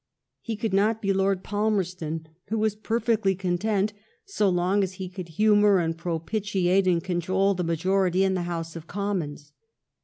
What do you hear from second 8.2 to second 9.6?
in the House of Com mons.